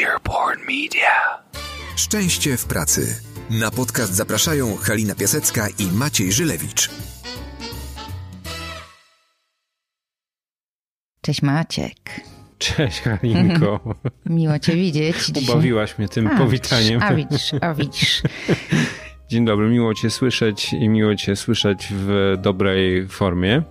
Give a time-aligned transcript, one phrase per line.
[0.00, 1.42] Earborn Media.
[1.96, 3.22] Szczęście w pracy.
[3.50, 6.90] Na podcast zapraszają Halina Piasecka i Maciej Żylewicz.
[11.20, 12.20] Cześć Maciek.
[12.58, 13.94] Cześć Halinko.
[14.26, 15.16] Miło Cię widzieć.
[15.48, 17.02] Ubawiłaś mnie tym a, powitaniem.
[17.02, 18.22] A widzisz, a widzisz.
[19.30, 23.62] Dzień dobry, miło Cię słyszeć i miło Cię słyszeć w dobrej formie.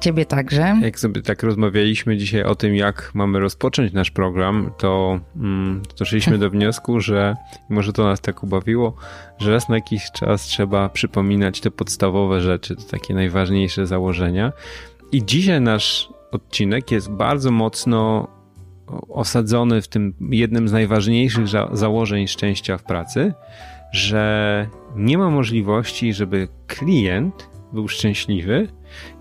[0.00, 0.76] Ciebie także.
[0.82, 6.38] Jak sobie tak rozmawialiśmy dzisiaj o tym, jak mamy rozpocząć nasz program, to mm, doszliśmy
[6.38, 7.36] do wniosku, że
[7.68, 8.96] może to nas tak ubawiło,
[9.38, 14.52] że raz na jakiś czas trzeba przypominać te podstawowe rzeczy, te takie najważniejsze założenia.
[15.12, 18.28] I dzisiaj nasz odcinek jest bardzo mocno
[19.08, 23.34] osadzony w tym jednym z najważniejszych założeń szczęścia w pracy,
[23.92, 28.68] że nie ma możliwości, żeby klient był szczęśliwy,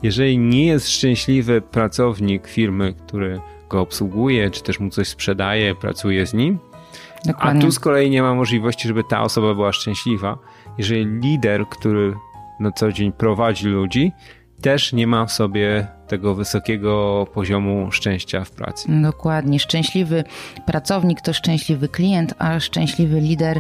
[0.04, 3.40] jeżeli nie jest szczęśliwy pracownik firmy, który
[3.70, 6.60] go obsługuje, czy też mu coś sprzedaje, pracuje z nim.
[7.26, 7.62] Dokładnie.
[7.62, 10.38] A tu z kolei nie ma możliwości, żeby ta osoba była szczęśliwa,
[10.78, 12.14] jeżeli lider, który
[12.60, 14.12] na co dzień prowadzi ludzi,
[14.62, 19.02] też nie ma w sobie tego wysokiego poziomu szczęścia w pracy.
[19.02, 19.60] Dokładnie.
[19.60, 20.24] Szczęśliwy
[20.66, 23.60] pracownik to szczęśliwy klient, a szczęśliwy lider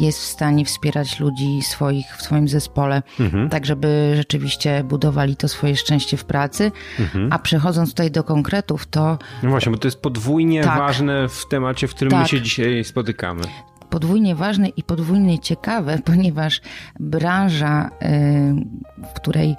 [0.00, 3.48] jest w stanie wspierać ludzi swoich w swoim zespole, mhm.
[3.48, 6.72] tak żeby rzeczywiście budowali to swoje szczęście w pracy.
[7.00, 7.32] Mhm.
[7.32, 9.18] A przechodząc tutaj do konkretów, to.
[9.42, 12.22] No właśnie, bo to jest podwójnie tak, ważne w temacie, w którym tak.
[12.22, 13.42] my się dzisiaj spotykamy
[13.90, 16.60] podwójnie ważne i podwójnie ciekawe, ponieważ
[17.00, 19.56] branża, y, w której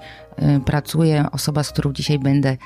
[0.65, 2.57] pracuje osoba, z którą dzisiaj będę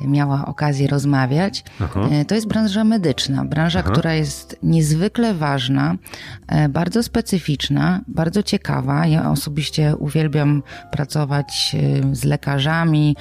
[0.00, 2.08] miała okazję rozmawiać, Aha.
[2.22, 3.44] Y, to jest branża medyczna.
[3.44, 3.90] Branża, Aha.
[3.92, 5.96] która jest niezwykle ważna,
[6.68, 9.06] bardzo specyficzna, bardzo ciekawa.
[9.06, 11.76] Ja osobiście uwielbiam pracować
[12.12, 13.16] z lekarzami,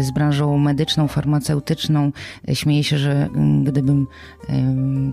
[0.00, 2.12] z branżą medyczną, farmaceutyczną.
[2.52, 3.28] Śmieję się, że
[3.64, 4.06] gdybym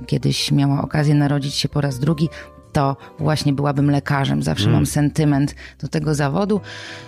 [0.08, 2.30] kiedyś miała okazję narodzić się po raz drugi,
[2.74, 4.44] to właśnie byłabym lekarzem.
[4.44, 4.76] Zawsze mm.
[4.76, 6.62] mam sentyment do tego zawodu.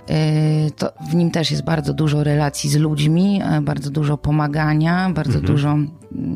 [0.09, 5.09] Y, to w nim też jest bardzo dużo relacji z ludźmi, e, bardzo dużo pomagania,
[5.09, 5.47] bardzo mm -hmm.
[5.47, 5.77] dużo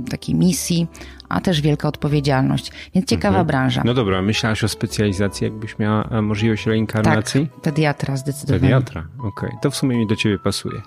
[0.10, 0.88] takiej misji,
[1.30, 2.72] a też wielka odpowiedzialność.
[2.96, 3.48] Więc ciekawa mm -hmm.
[3.48, 3.82] branża.
[3.86, 7.48] No dobra, myślałaś o specjalizacji, jakbyś miała e, możliwość reinkarnacji?
[7.48, 8.62] Tak, pediatra zdecydowanie.
[8.62, 9.30] Pediatra, okej.
[9.30, 9.60] Okay.
[9.62, 10.82] To w sumie mi do ciebie pasuje.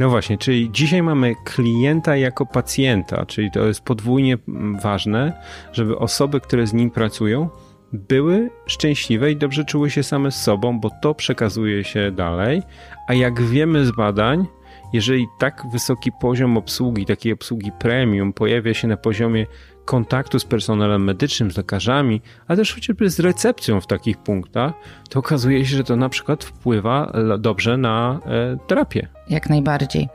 [0.00, 4.38] No właśnie, czyli dzisiaj mamy klienta jako pacjenta, czyli to jest podwójnie
[4.82, 5.32] ważne,
[5.72, 7.48] żeby osoby, które z nim pracują,
[7.92, 12.62] były szczęśliwe i dobrze czuły się same z sobą, bo to przekazuje się dalej.
[13.08, 14.46] A jak wiemy z badań,
[14.92, 19.46] jeżeli tak wysoki poziom obsługi, takiej obsługi premium pojawia się na poziomie
[19.84, 24.72] kontaktu z personelem medycznym, z lekarzami, a też chociażby z recepcją w takich punktach,
[25.08, 29.08] to okazuje się, że to na przykład wpływa dobrze na e, terapię.
[29.30, 30.08] Jak najbardziej.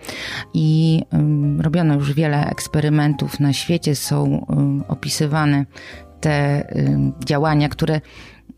[0.53, 5.65] I um, robiono już wiele eksperymentów na świecie, są um, opisywane
[6.19, 6.67] te
[7.25, 8.01] działania, które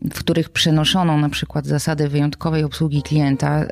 [0.02, 3.68] w których przenoszono na przykład zasady wyjątkowej obsługi klienta y,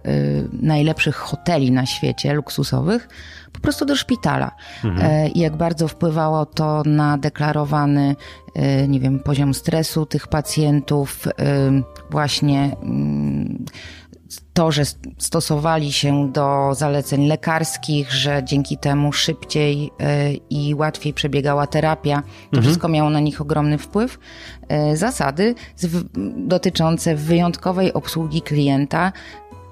[0.53, 3.09] najlepszych hoteli na świecie, luksusowych,
[3.53, 4.50] po prostu do szpitala.
[4.84, 5.10] Mhm.
[5.10, 8.16] E, I jak bardzo wpływało to na deklarowany,
[8.84, 11.28] y, nie wiem, poziom stresu tych pacjentów,
[12.10, 12.76] właśnie
[14.59, 14.83] to, że
[15.19, 22.47] stosowali się do zaleceń lekarskich, że dzięki temu szybciej e, i łatwiej przebiegała terapia, to
[22.47, 22.63] mhm.
[22.63, 24.19] wszystko miało na nich ogromny wpływ.
[24.69, 25.55] E, zasady
[26.37, 29.13] dotyczące wyjątkowej obsługi klienta,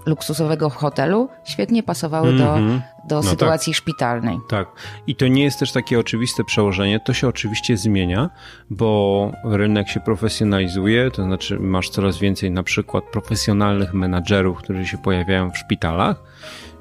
[0.06, 2.44] luksusowego hotelu świetnie pasowały mm -hmm.
[2.44, 2.82] do, mhm.
[3.08, 3.78] do no sytuacji tak.
[3.78, 4.38] szpitalnej.
[4.48, 4.68] Tak.
[5.06, 7.00] I to nie jest też takie oczywiste przełożenie.
[7.00, 8.30] To się oczywiście zmienia,
[8.70, 14.98] bo rynek się profesjonalizuje, to znaczy masz coraz więcej na przykład profesjonalnych menadżerów, którzy się
[14.98, 16.22] pojawiają w szpitalach.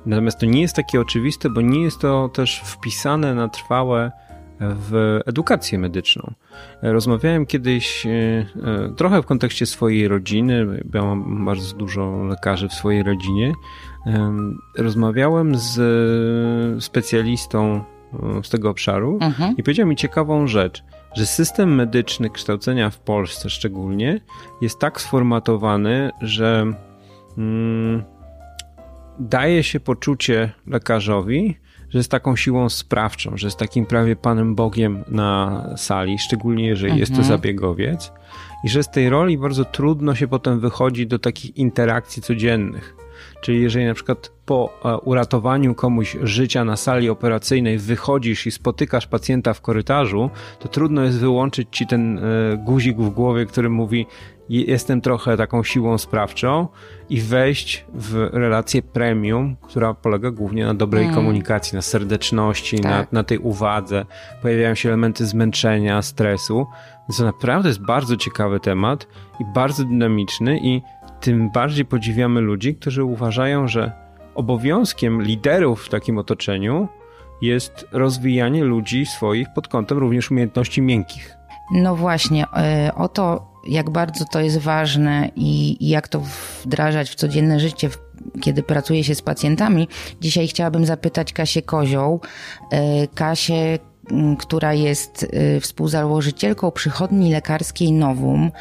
[0.06, 4.12] Natomiast to nie jest takie oczywiste, bo nie jest to też wpisane na trwałe
[4.60, 6.34] w edukację medyczną.
[6.82, 8.46] Rozmawiałem kiedyś e, e,
[8.98, 13.54] trochę w kontekście swojej rodziny, ja mam bardzo dużo lekarzy w swojej rodzinie.
[14.78, 17.84] Rozmawiałem z specjalistą
[18.14, 19.58] e, z tego obszaru mhm.
[19.58, 20.84] i powiedział mi ciekawą rzecz,
[21.16, 24.22] że system medyczny kształcenia w Polsce szczególnie
[24.62, 26.74] jest tak sformatowany, że
[27.38, 28.04] mm,
[29.20, 31.58] daje się poczucie lekarzowi,
[31.90, 36.92] że jest taką siłą sprawczą, że jest takim prawie Panem Bogiem na sali, szczególnie jeżeli
[36.92, 37.00] mhm.
[37.00, 37.38] jest to mhm.
[37.38, 38.12] zabiegowiec,
[38.64, 43.05] i że z tej roli bardzo trudno się potem wychodzi do takich interakcji codziennych.
[43.46, 49.08] Czyli jeżeli na przykład po e, uratowaniu komuś życia na sali operacyjnej wychodzisz i spotykasz
[49.08, 52.22] pacjenta w korytarzu, to trudno jest wyłączyć ci ten e,
[52.58, 54.06] guzik w głowie, który mówi
[54.50, 56.68] jestem trochę taką siłą sprawczą
[57.10, 61.16] i wejść w relację premium, która polega głównie na dobrej mm.
[61.16, 62.92] komunikacji, na serdeczności, tak.
[63.12, 64.06] na, na tej uwadze.
[64.42, 66.68] Pojawiają się elementy zmęczenia, stresu.
[67.18, 69.08] To naprawdę jest bardzo ciekawy temat
[69.40, 70.82] i bardzo dynamiczny i
[71.22, 73.92] tym bardziej podziwiamy ludzi, którzy uważają, że
[74.36, 76.88] obowiązkiem liderów w takim otoczeniu
[77.42, 81.36] jest rozwijanie ludzi swoich pod kątem również umiejętności miękkich.
[81.72, 86.22] No właśnie, e, o to, jak bardzo to jest ważne i, jak to
[86.64, 87.90] wdrażać w codzienne życie,
[88.42, 89.88] kiedy pracuje się z pacjentami.
[90.22, 92.22] Dzisiaj chciałabym zapytać Kasię Kozioł.
[92.72, 93.80] E, Kasię,
[94.40, 98.52] która jest y, współzałożycielką przychodni lekarskiej Nowum,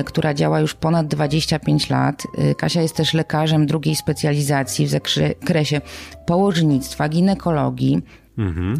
[0.00, 2.22] y, która działa już ponad 25 lat.
[2.50, 5.80] Y, Kasia jest też lekarzem drugiej specjalizacji w zakresie
[6.26, 8.02] położnictwa, ginekologii.
[8.38, 8.78] Mhm.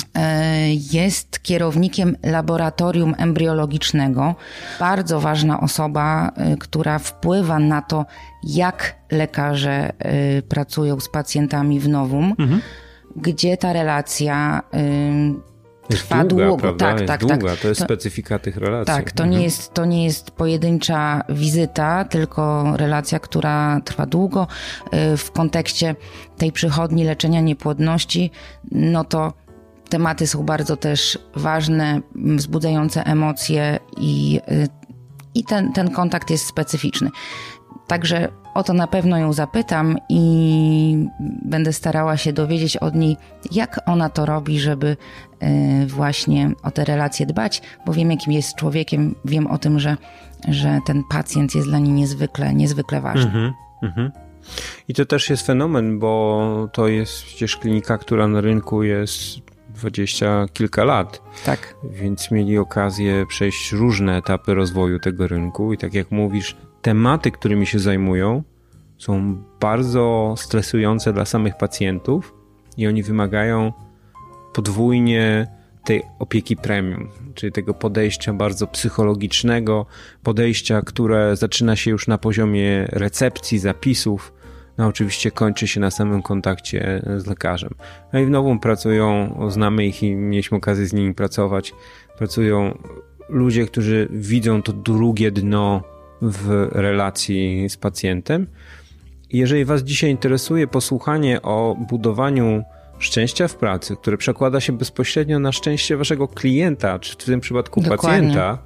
[0.93, 4.35] Jest kierownikiem laboratorium embriologicznego.
[4.81, 8.07] Bardzo ważna osoba, która wpływa na to,
[8.45, 9.93] jak lekarze
[10.49, 12.35] pracują z pacjentami w Nowum.
[12.39, 12.61] Mhm
[13.17, 14.63] gdzie ta relacja
[15.91, 16.63] trwa długa, długo.
[16.63, 16.87] Prawda?
[16.87, 17.51] Tak, jest tak, długa.
[17.51, 17.61] tak.
[17.61, 18.95] To jest to, specyfika tych relacji.
[18.95, 19.31] Tak, to, mhm.
[19.31, 24.47] nie jest, to nie jest pojedyncza wizyta, tylko relacja, która trwa długo.
[25.13, 25.95] Y, w kontekście
[26.37, 28.31] tej przychodni leczenia niepłodności,
[28.73, 29.33] no to
[29.89, 34.69] tematy są bardzo też ważne, wzbudzające emocje i, y,
[35.35, 37.11] i ten, ten kontakt jest specyficzny.
[37.87, 41.09] Także o to na pewno ją zapytam i
[41.43, 43.17] będę starała się dowiedzieć od niej,
[43.53, 44.97] jak ona to robi, żeby
[45.41, 49.97] e, właśnie o te relacje dbać, bo wiem, jakim jest człowiekiem, wiem o tym, że,
[50.49, 53.27] że ten pacjent jest dla niej niezwykle, niezwykle ważny.
[53.27, 53.53] Mhm,
[53.83, 54.11] mhm.
[54.89, 60.47] I to też jest fenomen, bo to jest przecież klinika, która na rynku jest dwadzieścia
[60.53, 61.23] kilka lat.
[61.45, 61.75] Tak.
[61.91, 67.67] Więc mieli okazję przejść różne etapy rozwoju tego rynku i tak jak mówisz, tematy, którymi
[67.67, 68.43] się zajmują,
[68.99, 72.35] są bardzo stresujące dla samych pacjentów
[72.77, 73.73] i oni wymagają
[74.55, 75.47] podwójnie
[75.85, 79.87] tej opieki premium, czyli tego podejścia bardzo psychologicznego,
[80.23, 84.33] podejścia, które zaczyna się już na poziomie recepcji, zapisów,
[84.79, 87.75] no oczywiście kończy się na samym kontakcie z lekarzem.
[88.13, 91.73] No i w nową pracują, znamy ich i mieliśmy okazję z nimi pracować,
[92.19, 92.79] pracują
[93.29, 95.83] ludzie, którzy widzą to drugie dno
[96.23, 98.47] w relacji z pacjentem.
[99.33, 102.63] Jeżeli Was dzisiaj interesuje posłuchanie o budowaniu
[102.99, 107.81] szczęścia w pracy, które przekłada się bezpośrednio na szczęście Waszego klienta, czy w tym przypadku
[107.81, 108.09] Dokładnie.
[108.09, 108.59] pacjenta,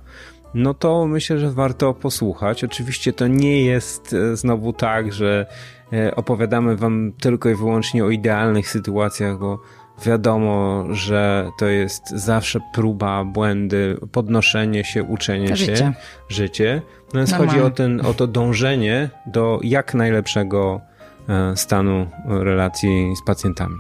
[0.54, 2.64] no to myślę, że warto posłuchać.
[2.64, 5.46] Oczywiście to nie jest e, znowu tak, że
[5.92, 9.58] e, opowiadamy Wam tylko i wyłącznie o idealnych sytuacjach, bo
[10.06, 15.76] wiadomo, że to jest zawsze próba, błędy, podnoszenie się, uczenie życie.
[15.76, 15.92] się,
[16.28, 16.82] życie.
[17.14, 20.80] No więc chodzi o, ten, o to dążenie do jak najlepszego
[21.28, 23.76] e, stanu relacji z pacjentami.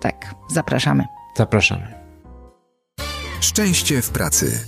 [0.00, 1.04] Tak, zapraszamy.
[1.36, 1.86] Zapraszamy.
[3.40, 4.60] Szczęście w pracy.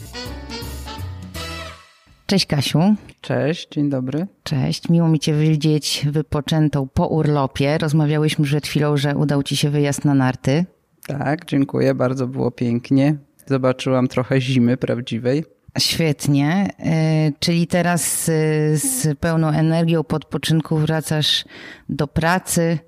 [2.26, 2.80] Cześć Kasiu.
[3.20, 4.26] Cześć, dzień dobry.
[4.42, 7.78] Cześć, miło mi Cię widzieć wypoczętą po urlopie.
[7.78, 10.64] Rozmawiałyśmy przed chwilą, że udał Ci się wyjazd na narty.
[11.06, 13.16] Tak, dziękuję, bardzo było pięknie.
[13.46, 15.44] Zobaczyłam trochę zimy prawdziwej.
[15.78, 16.70] Świetnie.
[16.78, 18.32] E, czyli teraz e,
[18.76, 21.44] z pełną energią po odpoczynku wracasz
[21.88, 22.78] do pracy.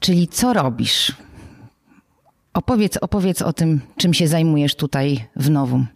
[0.00, 1.12] Czyli co robisz?
[2.54, 5.86] Opowiedz, opowiedz o tym, czym się zajmujesz tutaj w Nowum.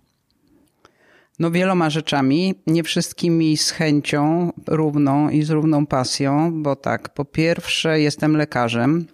[1.38, 7.24] No wieloma rzeczami, nie wszystkimi z chęcią równą i z równą pasją, bo tak, po
[7.24, 9.06] pierwsze jestem lekarzem,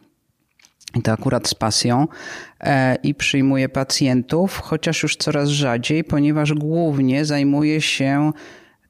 [0.96, 2.08] i to akurat z pasją,
[2.60, 8.32] e, i przyjmuję pacjentów, chociaż już coraz rzadziej, ponieważ głównie zajmuję się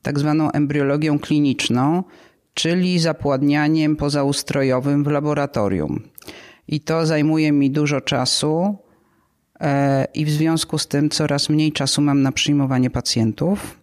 [0.02, 2.04] tak zwaną embriologią kliniczną,
[2.54, 6.02] czyli zapładnianiem pozaustrojowym w laboratorium.
[6.68, 8.76] I to zajmuje mi dużo czasu
[9.60, 13.78] e, i w związku z tym coraz mniej czasu mam na przyjmowanie pacjentów.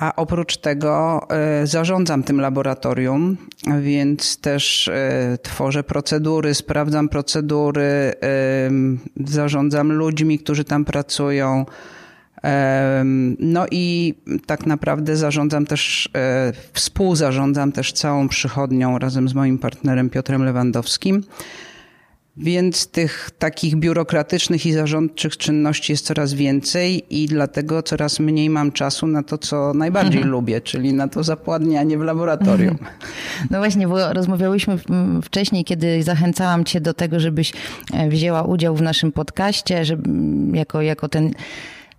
[0.00, 3.36] A oprócz tego e, zarządzam tym laboratorium,
[3.80, 8.14] więc też e, tworzę procedury, sprawdzam procedury, e,
[9.26, 11.66] zarządzam ludźmi, którzy tam pracują.
[13.38, 14.14] No i
[14.46, 16.08] tak naprawdę zarządzam też,
[16.72, 21.22] współzarządzam też całą przychodnią razem z moim partnerem Piotrem Lewandowskim.
[22.36, 28.72] Więc tych takich biurokratycznych i zarządczych czynności jest coraz więcej i dlatego coraz mniej mam
[28.72, 30.32] czasu na to, co najbardziej mhm.
[30.32, 32.78] lubię, czyli na to zapładnianie w laboratorium.
[33.50, 34.78] No właśnie, bo rozmawiałyśmy
[35.22, 37.52] wcześniej, kiedy zachęcałam cię do tego, żebyś
[37.92, 40.10] e, wzięła udział w naszym podcaście, żeby,
[40.56, 41.30] jako, jako ten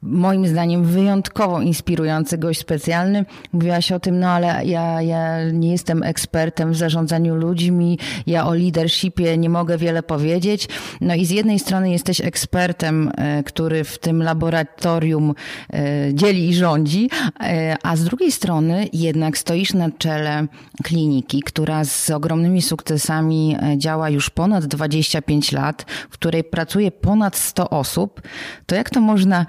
[0.02, 3.26] moim zdaniem wyjątkowo inspirujący gość specjalny.
[3.54, 8.54] Mówiłaś o tym, no ale ja, ja nie jestem ekspertem w zarządzaniu ludźmi, ja o
[8.54, 10.68] leadershipie nie mogę wiele powiedzieć.
[11.02, 15.34] No i z jednej strony jesteś ekspertem, e, który w tym laboratorium
[15.74, 20.48] e, dzieli i rządzi, e, a z drugiej strony jednak stoisz na czele
[20.84, 27.70] kliniki, która z ogromnymi sukcesami działa już ponad 25 lat, w której pracuje ponad 100
[27.70, 28.22] osób.
[28.66, 29.46] To jak to można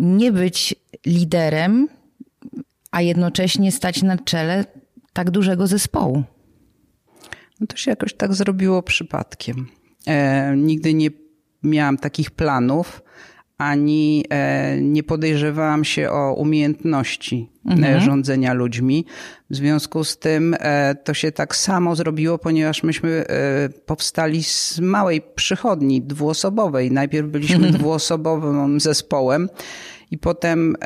[0.00, 0.74] nie być
[1.06, 1.88] liderem,
[2.90, 4.64] a jednocześnie stać na czele
[5.12, 6.24] tak dużego zespołu?
[7.60, 9.68] No to się jakoś tak zrobiło przypadkiem.
[10.06, 11.10] E, nigdy nie
[11.62, 13.02] miałam takich planów,
[13.58, 18.00] ani e, nie podejrzewałam się o umiejętności e, mhm.
[18.00, 19.04] rządzenia ludźmi.
[19.50, 23.24] W związku z tym e, to się tak samo zrobiło, ponieważ myśmy
[23.86, 26.90] powstali z małej przychodni dwuosobowej.
[26.90, 29.48] Najpierw byliśmy dwuosobowym zespołem.
[30.10, 30.76] I potem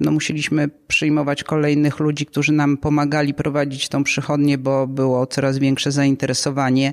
[0.00, 5.92] no, musieliśmy przyjmować kolejnych ludzi, którzy nam pomagali prowadzić tą przychodnię, bo było coraz większe
[5.92, 6.92] zainteresowanie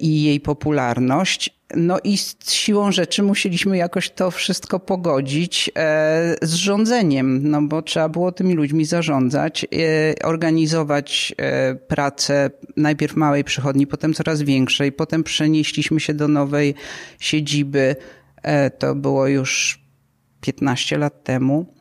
[0.00, 1.57] i jej popularność.
[1.76, 7.82] No i z siłą rzeczy musieliśmy jakoś to wszystko pogodzić e, z rządzeniem, no bo
[7.82, 9.68] trzeba było tymi ludźmi zarządzać, e,
[10.24, 16.74] organizować e, pracę najpierw małej przychodni, potem coraz większej, potem przenieśliśmy się do nowej
[17.20, 17.96] siedziby.
[18.78, 19.80] To było już
[20.40, 21.74] 15 lat temu.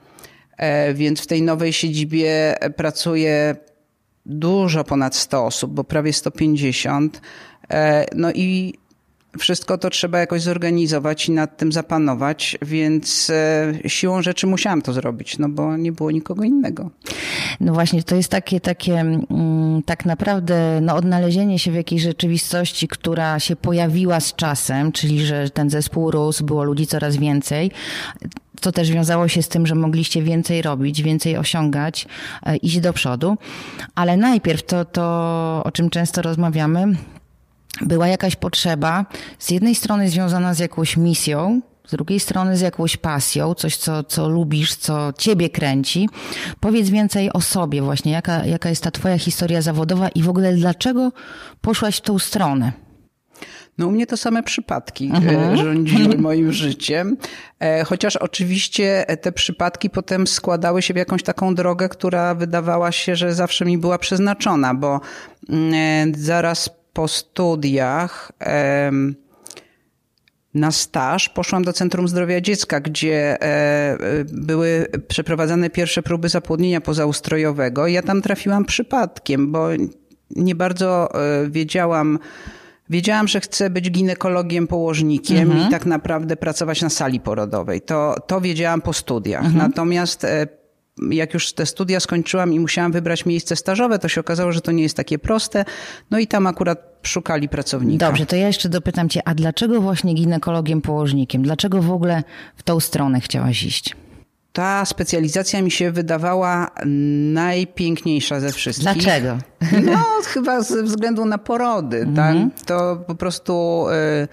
[0.93, 3.55] Więc w tej nowej siedzibie pracuje
[4.25, 7.21] dużo ponad 100 osób, bo prawie 150.
[8.15, 8.73] No i
[9.39, 14.93] wszystko to trzeba jakoś zorganizować i nad tym zapanować, więc e, siłą rzeczy musiałam to
[14.93, 16.89] zrobić, no bo nie było nikogo innego.
[17.59, 22.87] No właśnie, to jest takie, takie mm, tak naprawdę no, odnalezienie się w jakiejś rzeczywistości,
[22.87, 27.71] która się pojawiła z czasem, czyli że ten zespół rósł, było ludzi coraz więcej
[28.61, 32.07] co też wiązało się z tym, że mogliście więcej robić, więcej osiągać,
[32.45, 33.37] e, iść do przodu.
[33.95, 36.95] Ale najpierw to, to o czym często rozmawiamy,
[37.81, 39.05] była jakaś potrzeba,
[39.39, 44.03] z jednej strony związana z jakąś misją, z drugiej strony z jakąś pasją, coś, co,
[44.03, 46.09] co lubisz, co ciebie kręci.
[46.59, 50.53] Powiedz więcej o sobie właśnie, jaka, jaka jest ta twoja historia zawodowa i w ogóle
[50.53, 51.11] dlaczego
[51.61, 52.71] poszłaś w tą stronę?
[53.77, 55.57] No u mnie to same przypadki e, mhm.
[55.57, 57.17] rządziły moim życiem,
[57.59, 63.15] e, chociaż oczywiście te przypadki potem składały się w jakąś taką drogę, która wydawała się,
[63.15, 65.01] że zawsze mi była przeznaczona, bo
[65.49, 68.31] mm, e, zaraz po studiach
[70.53, 73.97] na staż poszłam do Centrum Zdrowia Dziecka, gdzie e,
[74.33, 77.87] były przeprowadzane pierwsze próby zapłodnienia pozaustrojowego.
[77.87, 79.67] Ja tam trafiłam przypadkiem, bo
[80.29, 82.19] nie bardzo e, wiedziałam,
[82.89, 85.67] Wiedziałam, że chcę być ginekologiem, położnikiem mhm.
[85.67, 87.81] i tak naprawdę pracować na sali porodowej.
[87.81, 89.45] To, to wiedziałam po studiach.
[89.45, 89.69] Mhm.
[89.69, 90.47] Natomiast e,
[91.09, 94.71] jak już te studia skończyłam i musiałam wybrać miejsce stażowe, to się okazało, że to
[94.71, 95.65] nie jest takie proste.
[96.11, 98.07] No i tam akurat szukali pracownika.
[98.07, 101.43] Dobrze, to ja jeszcze dopytam cię, a dlaczego właśnie ginekologiem położnikiem?
[101.43, 102.23] Dlaczego w ogóle
[102.55, 103.95] w tą stronę chciałaś iść?
[104.57, 106.71] ta specjalizacja mi się wydawała
[107.33, 108.93] najpiękniejsza ze wszystkich.
[108.93, 109.37] Dlaczego?
[109.91, 112.07] No, chyba ze względu na porody.
[112.15, 112.31] Tak?
[112.31, 112.51] Mhm.
[112.65, 114.27] To po prostu y,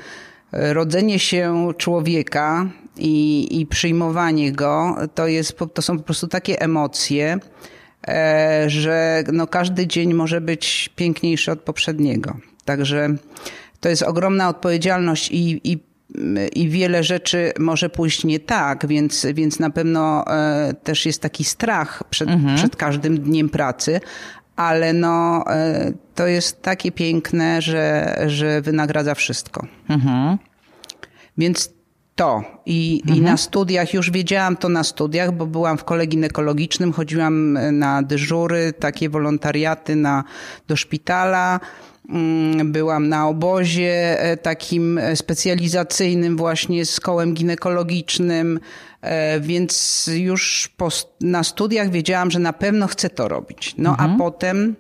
[0.53, 7.39] rodzenie się człowieka i, i przyjmowanie go, to, jest, to są po prostu takie emocje,
[8.09, 12.37] e, że no każdy dzień może być piękniejszy od poprzedniego.
[12.65, 13.09] Także
[13.81, 15.79] to jest ogromna odpowiedzialność i, i,
[16.55, 21.45] i wiele rzeczy może pójść nie tak, więc, więc na pewno e, też jest taki
[21.45, 22.57] strach przed, mhm.
[22.57, 24.01] przed każdym dniem pracy,
[24.57, 29.67] ale no, e, to jest takie piękne, że, że wynagradza wszystko.
[29.89, 30.39] Mhm.
[31.39, 31.74] Więc
[32.15, 32.45] to.
[32.67, 33.19] I, mhm.
[33.19, 37.73] I na studiach, już wiedziałam to na studiach, bo byłam w kole ginekologicznym, chodziłam e,
[37.73, 40.25] na dyżury, takie wolontariaty na,
[40.69, 41.61] do szpitala.
[42.09, 48.61] Mm, byłam na obozie e, takim e, specjalizacyjnym właśnie z kołem ginekologicznym,
[49.41, 50.89] więc już po,
[51.21, 53.75] na studiach wiedziałam, że na pewno chcę to robić.
[53.79, 54.11] No mhm.
[54.11, 54.77] a potem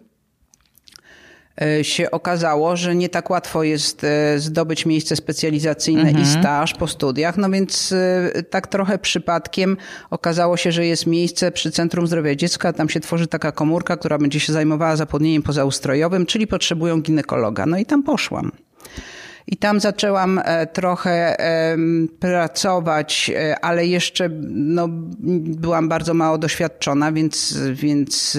[1.82, 6.22] się okazało, że nie tak łatwo jest e, zdobyć miejsce specjalizacyjne mhm.
[6.22, 9.76] i staż po studiach, no więc e, tak trochę przypadkiem
[10.10, 14.18] okazało się, że jest miejsce przy Centrum Zdrowia Dziecka, tam się tworzy taka komórka, która
[14.18, 17.66] będzie się zajmowała zapłodnieniem pozaustrojowym, czyli potrzebują ginekologa.
[17.66, 18.52] No i tam poszłam.
[19.46, 21.36] I tam zaczęłam e, trochę
[22.20, 24.88] pracować, e, ale jeszcze no,
[25.40, 28.38] byłam bardzo mało doświadczona, więc, więc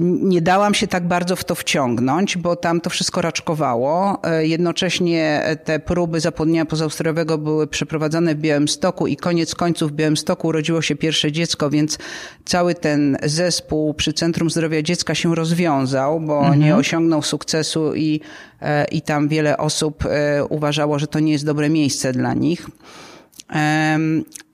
[0.00, 4.18] nie dałam się tak bardzo w to wciągnąć, bo tam to wszystko raczkowało.
[4.24, 10.48] E, jednocześnie te próby zapłodnienia pozaustrojowego były przeprowadzane w Białymstoku i koniec końców w Białymstoku
[10.48, 11.98] urodziło się pierwsze dziecko, więc
[12.44, 16.60] cały ten zespół przy Centrum Zdrowia Dziecka się rozwiązał, bo mhm.
[16.60, 18.20] nie osiągnął sukcesu i,
[18.62, 22.66] e, i tam wiele osób e, uważało, że to nie jest dobre miejsce dla nich.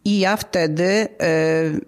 [0.05, 1.09] I ja wtedy e,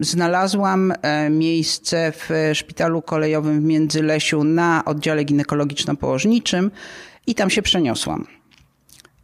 [0.01, 6.71] znalazłam e, miejsce w szpitalu kolejowym w Międzylesiu na oddziale ginekologiczno-położniczym
[7.27, 8.27] i tam się przeniosłam.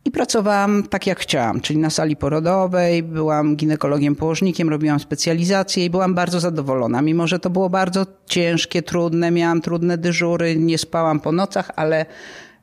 [0.04, 5.90] I pracowałam tak jak chciałam, czyli na sali porodowej, byłam ginekologiem położnikiem, robiłam specjalizację i
[5.90, 7.02] byłam bardzo zadowolona.
[7.02, 12.06] Mimo, że to było bardzo ciężkie, trudne, miałam trudne dyżury, nie spałam po nocach, ale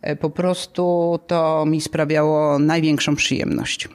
[0.01, 3.89] e, po prostu to mi sprawiało największą przyjemność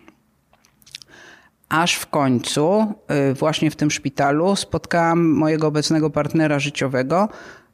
[1.73, 2.95] aż w końcu,
[3.31, 7.29] y, właśnie w tym szpitalu, spotkałam mojego obecnego partnera życiowego,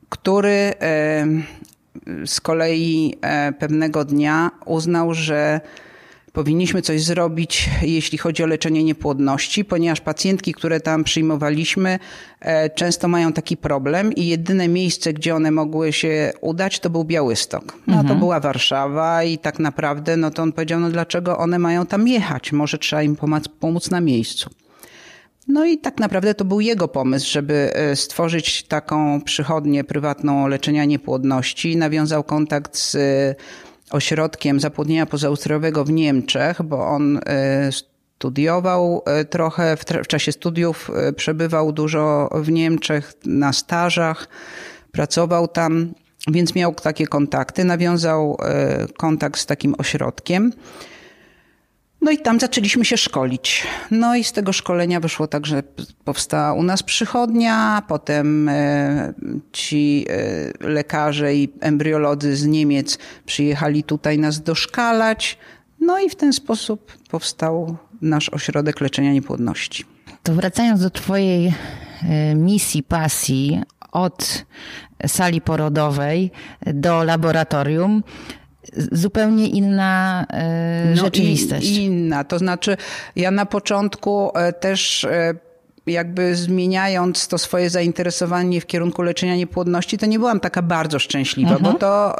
[0.09, 0.73] który
[2.09, 3.15] y, z kolei
[3.49, 5.61] y, pewnego dnia uznał, że
[6.39, 11.99] powinniśmy coś zrobić, jeśli chodzi o leczenie niepłodności, ponieważ pacjentki, które tam przyjmowaliśmy,
[12.41, 17.05] e, często mają taki problem i jedyne miejsce, gdzie one mogły się udać, to był
[17.05, 17.79] Białystok.
[17.87, 18.09] No mhm.
[18.09, 22.09] to była Warszawa i tak naprawdę, no to on powiedział, no dlaczego one mają tam
[22.09, 22.53] jechać?
[22.53, 24.51] Może trzeba im pomóc, pomóc na miejscu.
[25.49, 30.85] No i tak naprawdę to był jego pomysł, żeby e, stworzyć taką przychodnię prywatną leczenia
[30.85, 31.77] niepłodności.
[31.77, 32.97] Nawiązał kontakt z
[33.91, 40.91] ośrodkiem zapłodnienia pozaustrojowego w Niemczech, bo on e, studiował e, trochę, w, w czasie studiów
[40.95, 44.29] e, przebywał dużo w Niemczech na stażach,
[44.93, 45.95] pracował tam,
[46.29, 48.39] więc miał takie kontakty, nawiązał
[48.97, 50.53] kontakt z takim ośrodkiem.
[52.01, 53.67] No i tam zaczęliśmy się szkolić.
[53.91, 55.63] No i z tego szkolenia wyszło tak, że
[56.05, 59.15] powstała u nas przychodnia, potem e,
[59.53, 65.39] ci e, lekarze i embriolodzy z Niemiec przyjechali tutaj nas doszkalać.
[65.81, 69.85] No i w ten sposób powstał nasz ośrodek leczenia niepłodności.
[70.23, 71.55] To wracając do Twojej
[72.03, 73.61] e, misji, pasji
[73.93, 74.45] od
[75.07, 76.31] sali porodowej
[76.67, 78.03] do laboratorium,
[78.93, 81.77] zupełnie inna e, no rzeczywistość.
[81.77, 82.25] inna.
[82.25, 82.77] To znaczy,
[83.17, 85.35] ja na początku e, też e,
[85.87, 91.57] jakby zmieniając to swoje zainteresowanie w kierunku leczenia niepłodności, to nie byłam taka bardzo szczęśliwa,
[91.57, 91.73] mhm.
[91.73, 92.17] bo to,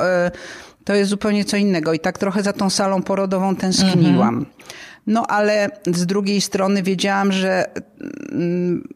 [0.85, 1.93] to jest zupełnie co innego.
[1.93, 4.29] I tak trochę za tą salą porodową tęskniłam.
[4.29, 4.47] Mhm.
[5.07, 7.65] No ale z drugiej strony wiedziałam, że
[8.33, 8.89] mm,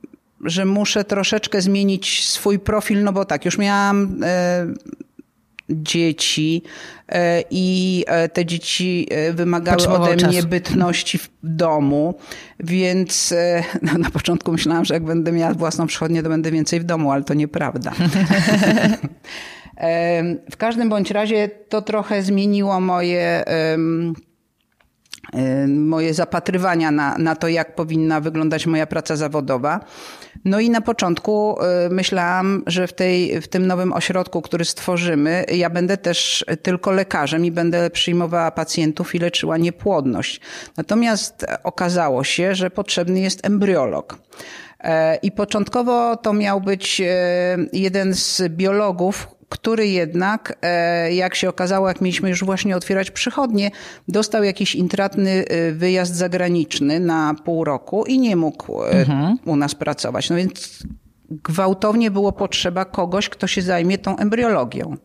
[0.44, 4.16] że muszę troszeczkę zmienić swój profil, no bo tak, już miałam
[5.70, 7.01] dzieci e,
[7.50, 10.48] i e, te dzieci e, wymagały ode mnie czasu.
[10.48, 12.14] bytności w domu,
[12.60, 13.34] więc
[13.82, 17.12] no, na początku myślałam, że jak będę miała własną przychodnię, to będę więcej w domu,
[17.12, 17.92] ale to nieprawda.
[20.50, 23.44] w każdym bądź razie to trochę zmieniło moje
[25.68, 29.80] moje zapatrywania na, na to, jak powinna wyglądać moja praca zawodowa.
[30.44, 35.44] No i na początku y, myślałam, że w, tej, w tym nowym ośrodku, który stworzymy,
[35.54, 40.40] ja będę też tylko lekarzem i będę przyjmowała pacjentów i leczyła niepłodność.
[40.76, 44.18] Natomiast okazało się, że potrzebny jest embriolog.
[44.80, 47.02] E, I początkowo to miał być
[47.72, 53.70] jeden z biologów, który jednak, e, jak się okazało, jak mieliśmy już właśnie otwierać przychodnie,
[54.08, 59.38] dostał jakiś intratny e, wyjazd zagraniczny na pół roku i nie mógł e, mhm.
[59.44, 60.30] u nas pracować.
[60.30, 60.82] No więc
[61.30, 64.96] gwałtownie było potrzeba kogoś, kto się zajmie tą embriologią.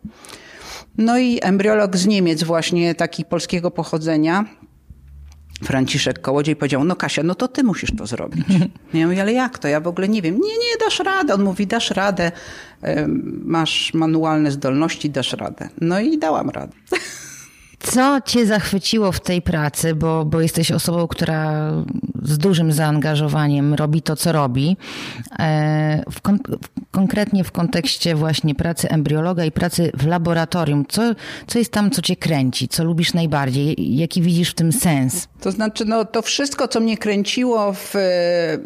[0.97, 4.45] No i embriolog z Niemiec właśnie, taki polskiego pochodzenia,
[5.63, 8.45] Franciszek Kołodziej powiedział, no Kasia, no to ty musisz to zrobić.
[8.93, 9.67] Ja mówię, ale jak to?
[9.67, 10.35] Ja w ogóle nie wiem.
[10.35, 11.33] Nie, nie, dasz radę.
[11.33, 12.31] On mówi, dasz radę,
[13.43, 15.69] masz manualne zdolności, dasz radę.
[15.81, 16.73] No i dałam radę.
[17.79, 21.71] Co cię zachwyciło w tej pracy, bo, bo jesteś osobą, która
[22.23, 24.77] z dużym zaangażowaniem robi to, co robi,
[25.39, 26.39] e, w kon
[26.91, 30.85] konkretnie w kontekście właśnie pracy embriologa i pracy w laboratorium.
[30.89, 31.01] Co,
[31.47, 32.67] co jest tam, co cię kręci?
[32.67, 33.95] Co lubisz najbardziej?
[33.97, 35.27] Jaki widzisz w tym sens?
[35.41, 37.93] To znaczy, no, to wszystko, co mnie kręciło w,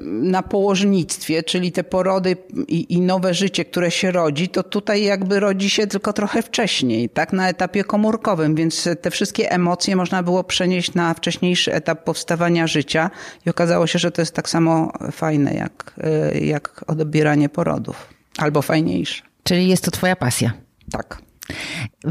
[0.06, 5.40] na położnictwie, czyli te porody i, i nowe życie, które się rodzi, to tutaj jakby
[5.40, 10.44] rodzi się tylko trochę wcześniej, tak, na etapie komórkowym, więc te wszystkie emocje można było
[10.44, 13.10] przenieść na wcześniejszy etap powstawania życia
[13.46, 15.94] i okazało się, że to jest tak samo fajne jak,
[16.36, 18.14] y, jak odbieranie porodów.
[18.38, 19.24] Albo fajniejsze.
[19.44, 20.52] Czyli jest to twoja pasja.
[20.92, 21.22] Tak.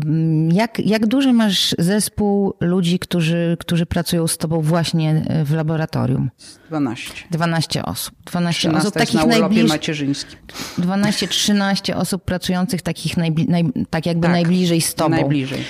[0.04, 5.52] Mm, Jak, jak duży masz zespół ludzi, którzy, którzy pracują z tobą właśnie e, w
[5.54, 6.30] laboratorium?
[6.68, 7.12] 12.
[7.30, 8.14] 12 osób.
[8.26, 9.68] 12 13 osób takich na urlopie najbliż...
[9.68, 10.38] macierzyńskim.
[10.78, 13.46] 12-13 osób pracujących takich najbli...
[13.48, 13.64] naj...
[13.90, 15.10] tak jakby Tak, najbliżej z tobą.
[15.10, 15.64] Najbliżej.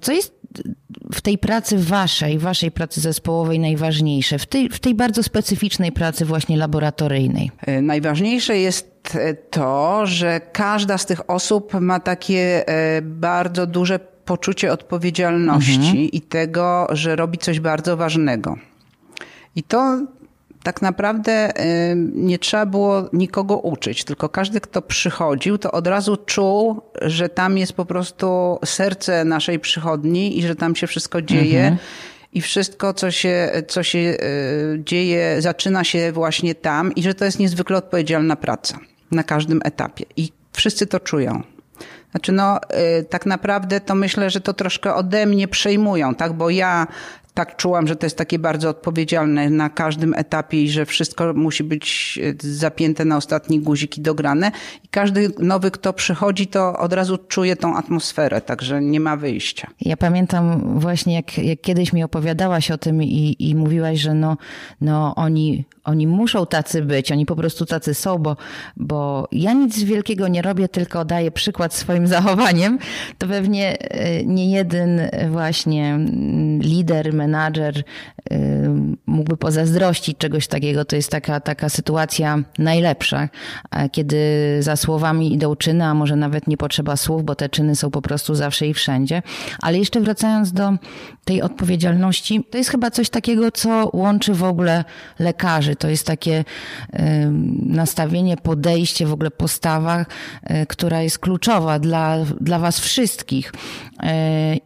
[0.00, 0.34] Co jest
[1.12, 4.38] w tej pracy waszej, waszej pracy zespołowej najważniejsze?
[4.38, 7.50] W tej, w tej bardzo specyficznej pracy właśnie laboratoryjnej.
[7.66, 13.98] E, Najważniejsze jest e, to, że każda z tych osób ma takie e, bardzo duże
[14.24, 18.56] poczucie odpowiedzialności i tego, że robi coś bardzo ważnego.
[19.56, 20.06] I to
[20.62, 26.16] tak naprawdę e, nie trzeba było nikogo uczyć, tylko każdy, kto przychodził, to od razu
[26.16, 31.76] czuł, że tam jest po prostu serce naszej przychodni i że tam się wszystko dzieje.
[32.34, 34.16] I wszystko, co się, co się e,
[34.78, 38.78] dzieje, zaczyna się właśnie tam, i że to jest niezwykle odpowiedzialna praca
[39.10, 40.04] na każdym etapie.
[40.16, 41.42] I wszyscy to czują.
[42.12, 42.60] Znaczy, no,
[43.00, 46.32] y, tak naprawdę to myślę, że to troszkę ode mnie przejmują, tak?
[46.32, 46.86] Bo ja
[47.34, 51.64] tak czułam, że to jest takie bardzo odpowiedzialne na każdym etapie i że wszystko musi
[51.64, 54.52] być y, zapięte na ostatni guzik i dograne.
[54.84, 59.70] I każdy nowy, kto przychodzi, to od razu czuje tą atmosferę, także nie ma wyjścia.
[59.80, 64.36] Ja pamiętam właśnie, jak, jak kiedyś mi opowiadałaś o tym i, i mówiłaś, że no,
[64.80, 68.36] no oni, oni muszą tacy być, oni po prostu tacy są, bo,
[68.76, 72.78] bo ja nic wielkiego nie robię, tylko daję przykład swoim zachowaniem.
[73.18, 77.84] To pewnie e, nie jeden właśnie mm, lider, menadżer y,
[79.06, 80.84] mógłby pozazdrościć czegoś takiego.
[80.84, 83.28] To jest taka, taka sytuacja najlepsza,
[83.92, 84.16] kiedy
[84.60, 88.02] za słowami idą czyny, a może nawet nie potrzeba słów, bo te czyny są po
[88.02, 89.22] prostu zawsze i wszędzie.
[89.60, 90.72] Ale jeszcze wracając do
[91.24, 94.84] tej odpowiedzialności, to jest chyba coś takiego, co łączy w ogóle
[95.18, 95.76] lekarzy.
[95.76, 96.44] To jest takie y,
[97.66, 103.52] nastawienie, podejście, w ogóle postawa, y, która jest kluczowa dla, dla Was wszystkich.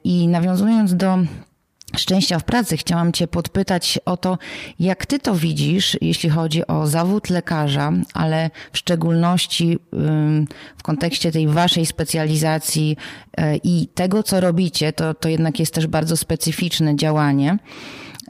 [0.04, 1.18] I nawiązując do
[1.98, 4.38] szczęścia w pracy, chciałam Cię podpytać o to,
[4.80, 9.78] jak Ty to widzisz, jeśli chodzi o zawód lekarza, ale w szczególności
[10.76, 12.96] w kontekście tej Waszej specjalizacji
[13.40, 17.58] y, i tego, co robicie, to, to jednak jest też bardzo specyficzne działanie.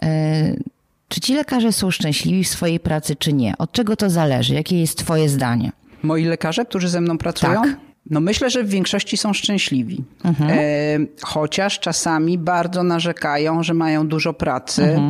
[0.05, 0.62] Y,
[1.09, 3.55] Czy ci lekarze są szczęśliwi w swojej pracy, czy nie?
[3.59, 4.55] Od czego to zależy?
[4.55, 5.72] Jakie jest Twoje zdanie?
[6.02, 7.62] Moi lekarze, którzy ze mną pracują?
[7.62, 7.76] Tak.
[8.11, 10.05] No myślę, że w większości są szczęśliwi.
[10.40, 15.01] E, chociaż czasami bardzo narzekają, że mają dużo pracy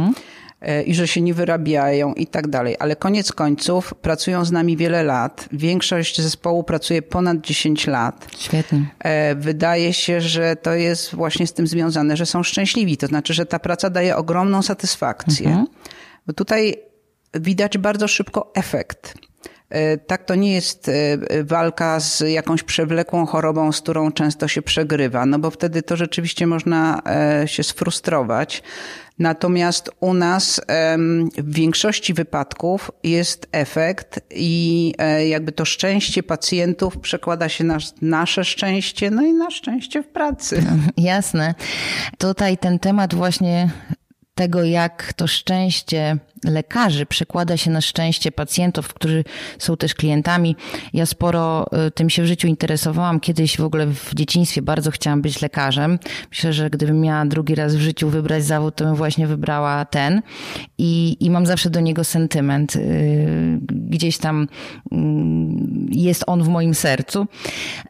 [0.60, 2.76] e, i że się nie wyrabiają i tak dalej.
[2.78, 5.48] Ale koniec końców pracują z nami wiele lat.
[5.52, 8.26] Większość zespołu pracuje ponad 10 lat.
[8.38, 8.86] Świetnie.
[8.98, 12.96] E, Wydaje się, że to jest właśnie z tym związane, że są szczęśliwi.
[12.96, 15.64] To znaczy, że ta praca daje ogromną satysfakcję.
[16.26, 16.76] Bo tutaj
[17.34, 19.14] widać bardzo szybko efekt.
[19.70, 20.94] E, Tak to nie jest e,
[21.44, 26.46] walka z jakąś przewlekłą chorobą, z którą często się przegrywa, no bo wtedy to rzeczywiście
[26.46, 28.62] można e, się sfrustrować.
[29.18, 30.60] Natomiast u nas
[31.38, 34.92] w większości wypadków jest efekt i
[35.26, 40.62] jakby to szczęście pacjentów przekłada się na nasze szczęście, no i na szczęście w pracy.
[40.96, 41.54] Jasne.
[42.18, 43.70] Tutaj ten temat właśnie
[44.36, 49.24] tego, jak to szczęście lekarzy przekłada się na szczęście pacjentów, którzy
[49.58, 50.56] są też klientami.
[50.92, 53.20] Ja sporo y, tym się w życiu interesowałam.
[53.20, 55.98] Kiedyś w ogóle w dzieciństwie bardzo chciałam być lekarzem.
[56.30, 60.22] Myślę, że gdybym miała drugi raz w życiu wybrać zawód, to bym właśnie wybrała ten.
[60.78, 62.76] I, i mam zawsze do niego sentyment.
[62.76, 64.48] Y, Gdzieś tam
[64.92, 67.26] mm, jest on w moim sercu.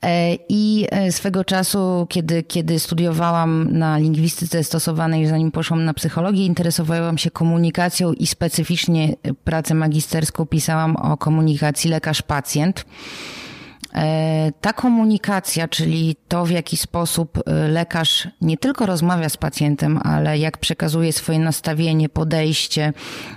[0.02, 6.35] E, I e, swego czasu, kiedy, kiedy studiowałam na lingwistyce stosowanej, zanim poszłam na psychologię,
[6.44, 12.84] interesowałam się komunikacją i specyficznie pracę magisterską pisałam o komunikacji lekarz-pacjent.
[13.96, 19.98] E, Ta komunikacja, czyli to, w jaki sposób e, lekarz nie tylko rozmawia z pacjentem,
[20.02, 22.92] ale jak przekazuje swoje nastawienie, podejście,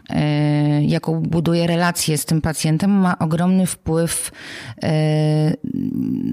[0.09, 4.31] e, jaką buduje relację z tym pacjentem, ma ogromny wpływ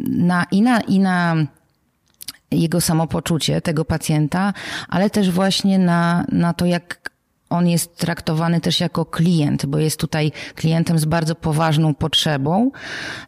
[0.09, 1.47] na, i, na, i na
[2.51, 4.53] jego samopoczucie tego pacjenta,
[4.89, 7.11] ale też właśnie na, na to, jak
[7.51, 12.71] on jest traktowany też jako klient, bo jest tutaj klientem z bardzo poważną potrzebą,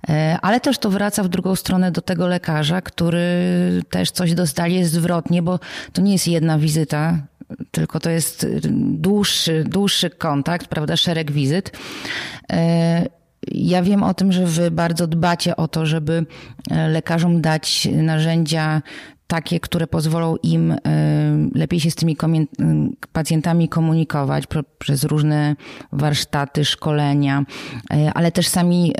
[0.08, 3.20] e, ale też to wraca w drugą stronę do tego lekarza, który
[3.90, 5.58] też coś dostaje zwrotnie, bo
[5.92, 7.18] to nie jest jedna wizyta,
[7.70, 11.78] tylko to jest dłuższy, dłuższy kontakt, prawda, szereg wizyt.
[13.46, 16.26] E, Ja wiem o tym, że wy bardzo dbacie o to, żeby
[16.70, 18.82] e, lekarzom dać narzędzia
[19.26, 20.78] takie, które pozwolą im y,
[21.54, 22.46] lepiej się z tymi y,
[23.12, 24.44] pacjentami komunikować
[24.78, 25.56] przez różne
[25.92, 27.44] warsztaty, szkolenia,
[28.14, 28.94] ale też sami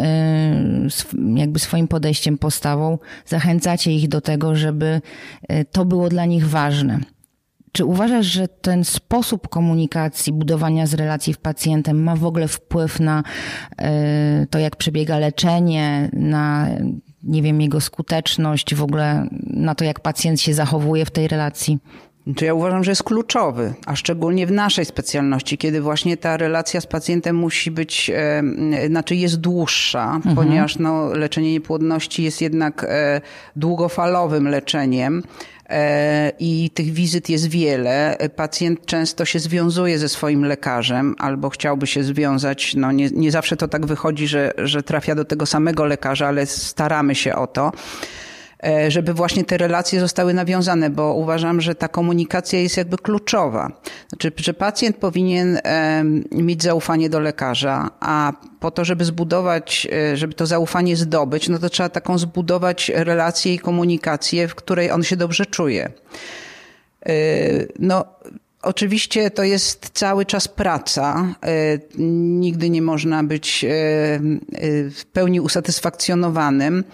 [1.35, 5.01] jakby swoim podejściem, postawą zachęcacie ich do tego, żeby
[5.72, 7.01] to było dla nich ważne.
[7.72, 13.00] Czy uważasz, że ten sposób komunikacji, budowania z relacji w pacjentem ma w ogóle wpływ
[13.00, 13.22] na
[14.50, 16.68] to, jak przebiega leczenie, na
[17.22, 21.78] nie wiem, jego skuteczność, w ogóle na to, jak pacjent się zachowuje w tej relacji?
[22.37, 26.81] To ja uważam, że jest kluczowy, a szczególnie w naszej specjalności, kiedy właśnie ta relacja
[26.81, 28.11] z pacjentem musi być,
[28.87, 30.37] znaczy jest dłuższa, mhm.
[30.37, 33.21] ponieważ no, leczenie niepłodności jest jednak e,
[33.57, 35.23] długofalowym leczeniem.
[35.71, 38.17] E, i tych wizyt jest wiele.
[38.37, 42.75] Pacjent często się związuje ze swoim lekarzem albo chciałby się związać.
[42.75, 46.47] No nie, nie zawsze to tak wychodzi, że, że trafia do tego samego lekarza, ale
[46.47, 47.73] staramy się o to.
[48.66, 53.73] E, żeby właśnie te relacje zostały nawiązane, bo uważam, że ta komunikacja jest jakby kluczowa.
[54.09, 55.59] Znaczy, że pacjent powinien
[56.33, 61.59] mieć zaufanie do lekarza, a po to, żeby zbudować, e, żeby to zaufanie zdobyć, no
[61.59, 65.90] to trzeba taką zbudować relację i komunikację, w której on się dobrze czuje.
[67.07, 67.12] E,
[67.79, 68.05] no,
[68.62, 71.35] Oczywiście to jest cały czas praca.
[71.42, 74.21] E, nigdy nie można być e, e,
[74.90, 76.85] w pełni usatysfakcjonowanym,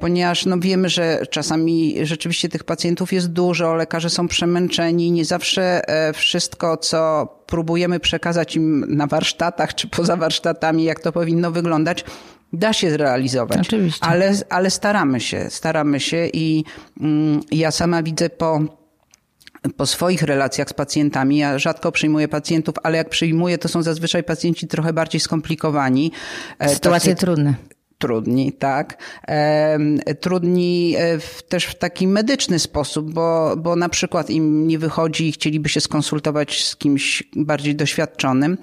[0.00, 5.82] ponieważ no wiemy, że czasami rzeczywiście tych pacjentów jest dużo, lekarze są przemęczeni, nie zawsze
[6.14, 12.04] wszystko, co próbujemy przekazać im na warsztatach czy poza warsztatami, jak to powinno wyglądać,
[12.52, 13.58] da się zrealizować.
[13.60, 14.06] Oczywiście.
[14.06, 16.64] Ale, ale staramy się, staramy się i
[17.00, 18.77] mm, ja sama widzę po
[19.76, 21.36] po swoich relacjach z pacjentami.
[21.36, 26.12] Ja rzadko przyjmuję pacjentów, ale jak przyjmuję, to są zazwyczaj pacjenci trochę bardziej skomplikowani.
[26.58, 27.26] E, Sytuacje Tacy...
[27.26, 27.54] trudne
[27.98, 28.96] trudni, tak.
[30.20, 35.28] Trudni e, w, też w taki medyczny sposób, bo, bo na przykład im nie wychodzi
[35.28, 38.58] i chcieliby się skonsultować z kimś bardziej doświadczonym.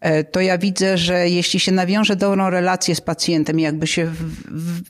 [0.00, 4.22] E, to ja widzę, że jeśli się nawiąże dobrą relację z pacjentem, jakby się w,
[4.48, 4.82] w,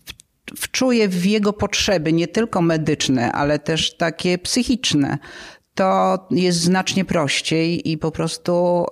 [0.57, 5.19] wczuje w jego potrzeby, nie tylko medyczne, ale też takie psychiczne,
[5.75, 8.87] to jest znacznie prościej i po prostu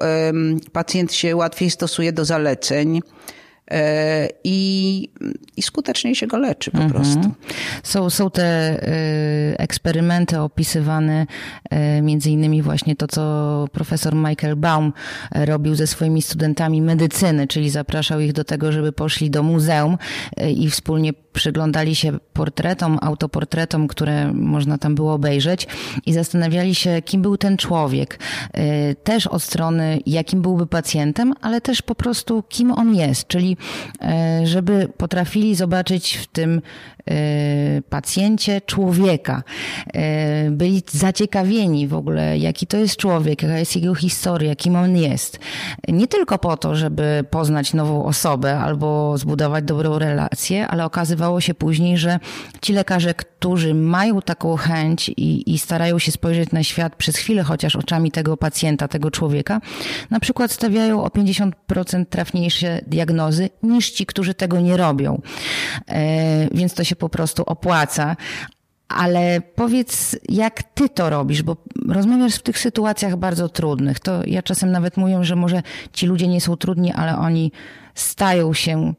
[0.73, 3.01] pacjent się łatwiej stosuje do zaleceń.
[3.73, 5.09] E, i,
[5.57, 6.93] i skuteczniej się go leczy po mhm.
[6.93, 7.31] prostu.
[7.83, 8.79] Są, są te
[9.53, 11.27] y, eksperymenty opisywane,
[11.99, 14.93] y, między innymi właśnie to, co profesor Michael Baum
[15.35, 19.99] robił ze swoimi studentami medycyny, czyli zapraszał ich do tego, żeby poszli do muzeum
[20.57, 25.67] i wspólnie przyglądali się portretom, autoportretom, które można tam było obejrzeć
[26.07, 28.19] i zastanawiali się, kim był ten człowiek.
[29.05, 33.62] Też od strony, jakim byłby pacjentem, ale też po prostu, kim on jest, czyli E,
[34.45, 36.63] żeby potrafili zobaczyć w tym
[37.11, 39.43] e, pacjencie człowieka.
[39.95, 44.97] E, byli zaciekawieni w ogóle, jaki to jest człowiek, jaka jest jego historia, kim on
[44.97, 45.39] jest.
[45.89, 51.55] Nie tylko po to, żeby poznać nową osobę albo zbudować dobrą relację, ale okazywało się
[51.55, 52.19] później, że
[52.63, 57.43] ci lekarze, którzy mają taką chęć i, i starają się spojrzeć na świat przez chwilę
[57.43, 59.61] chociaż oczami tego pacjenta, tego człowieka,
[60.11, 61.53] na przykład stawiają o 50%
[62.11, 65.23] trafniejsze diagnozy niż ci, którzy tego nie robią.
[65.89, 68.17] E, więc to się po prostu opłaca.
[68.89, 71.57] Ale powiedz, jak ty to robisz, bo
[71.89, 74.01] rozmawiasz w tych sytuacjach bardzo trudnych.
[74.01, 77.53] To ja czasem nawet mówię, że może ci ludzie nie są trudni, ale oni
[77.95, 78.95] stają się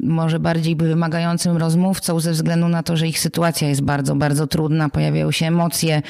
[0.00, 4.88] może bardziej wymagającym rozmówcą ze względu na to, że ich sytuacja jest bardzo, bardzo trudna.
[4.88, 6.02] Pojawiają się emocje,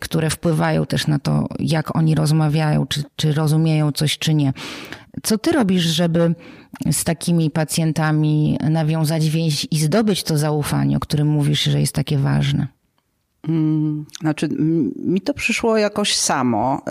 [0.00, 4.52] które wpływają też na to, jak oni rozmawiają, czy, czy rozumieją coś, czy nie.
[5.22, 6.34] Co ty robisz, żeby
[6.92, 12.18] z takimi pacjentami nawiązać więź i zdobyć to zaufanie, o którym mówisz, że jest takie
[12.18, 12.68] ważne?
[13.48, 14.48] Mm, znaczy,
[14.96, 16.82] mi to przyszło jakoś samo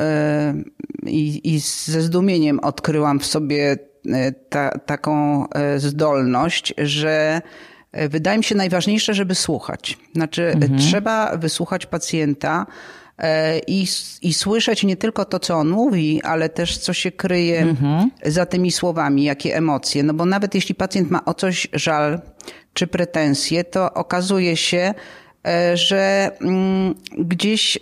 [1.04, 3.78] y, i, i ze zdumieniem odkryłam w sobie
[4.50, 7.41] ta, taką y, zdolność, że
[8.10, 9.98] wydaje mi się najważniejsze, żeby słuchać.
[10.15, 10.80] Znaczy, mhm.
[10.80, 12.65] trzeba wysłuchać pacjenta
[13.68, 13.88] i,
[14.22, 18.12] i słyszeć nie tylko to, co on mówi, ale też co się kryje mhm.
[18.26, 20.04] za tymi słowami, jakie emocje.
[20.04, 22.22] No bo nawet jeśli pacjent ma o coś żal
[22.74, 25.25] czy pretensje, to okazuje się, E,
[25.74, 27.78] że mm, gdzieś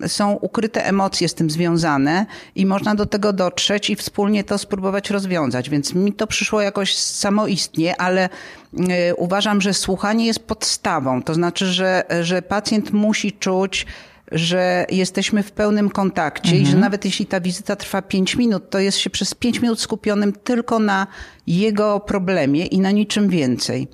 [0.00, 4.58] e, są ukryte emocje z tym związane i można do tego dotrzeć i wspólnie to
[4.58, 5.70] spróbować rozwiązać.
[5.70, 8.28] Więc mi to przyszło jakoś samoistnie, ale
[8.88, 11.22] e, uważam, że słuchanie jest podstawą.
[11.22, 13.86] To znaczy, że, że pacjent musi czuć,
[14.32, 18.78] że jesteśmy w pełnym kontakcie i że nawet jeśli ta wizyta trwa 5 minut, to
[18.78, 21.06] jest się przez 5 minut skupionym tylko na
[21.46, 23.88] jego problemie i na niczym więcej.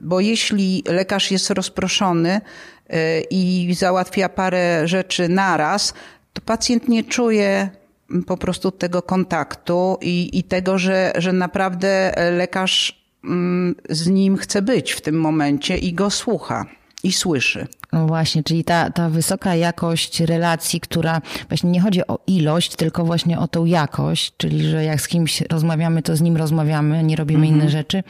[0.00, 2.40] Bo jeśli lekarz jest rozproszony
[2.88, 5.94] e, i załatwia parę rzeczy naraz,
[6.32, 7.70] to pacjent nie czuje
[8.26, 14.62] po prostu tego kontaktu i, i tego, że, że naprawdę lekarz mm, z nim chce
[14.62, 16.66] być w tym momencie i go słucha
[17.02, 17.66] i słyszy.
[17.92, 23.04] No właśnie, czyli ta, ta wysoka jakość relacji, która właśnie nie chodzi o ilość, tylko
[23.04, 27.16] właśnie o tą jakość, czyli że jak z kimś rozmawiamy, to z nim rozmawiamy, nie
[27.16, 27.60] robimy Mhm.
[27.60, 28.02] inne rzeczy,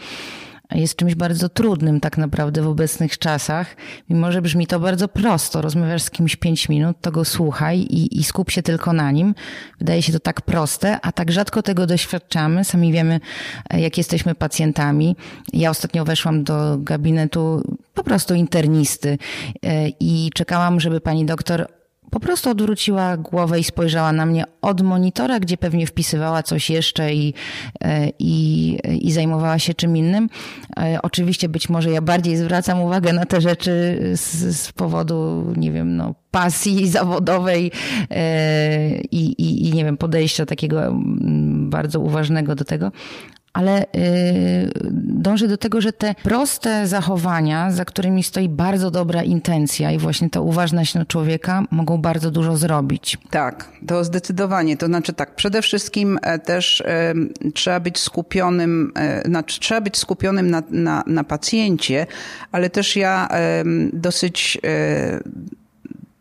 [0.74, 3.76] jest czymś bardzo trudnym tak naprawdę w obecnych czasach.
[4.10, 8.18] Mimo, że brzmi to bardzo prosto, rozmawiasz z kimś pięć minut, to go słuchaj i,
[8.18, 9.34] i skup się tylko na nim.
[9.78, 12.64] Wydaje się to tak proste, a tak rzadko tego doświadczamy.
[12.64, 13.20] Sami wiemy,
[13.70, 15.16] e, jak jesteśmy pacjentami.
[15.52, 17.62] Ja ostatnio weszłam do gabinetu
[17.94, 19.18] po prostu internisty
[19.62, 21.79] e, i czekałam, żeby pani doktor
[22.10, 27.14] po prostu odwróciła głowę i spojrzała na mnie od monitora, gdzie pewnie wpisywała coś jeszcze
[27.14, 27.34] i,
[27.80, 30.28] e, i, i zajmowała się czym innym.
[30.76, 35.72] E, Oczywiście być może ja bardziej zwracam uwagę na te rzeczy z, z powodu, nie
[35.72, 37.72] wiem, no, pasji zawodowej
[38.10, 42.92] e, i, i, i nie wiem, podejścia takiego mm, bardzo uważnego do tego.
[43.52, 43.86] Ale y,
[45.00, 50.30] dążę do tego, że te proste zachowania, za którymi stoi bardzo dobra intencja i właśnie
[50.30, 53.18] ta uważność na człowieka, mogą bardzo dużo zrobić.
[53.30, 54.76] Tak, to zdecydowanie.
[54.76, 57.14] To znaczy tak, przede wszystkim e, też e,
[57.54, 58.92] trzeba być skupionym,
[59.24, 62.06] znaczy trzeba być skupionym na, na, na pacjencie,
[62.52, 63.28] ale też ja
[63.92, 64.58] dosyć